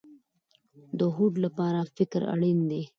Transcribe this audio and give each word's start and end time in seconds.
د 0.99 1.01
هوډ 1.15 1.33
لپاره 1.45 1.79
فکر 1.95 2.21
اړین 2.33 2.59
دی 2.71 2.83